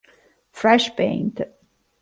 [0.51, 1.45] Fresh Paint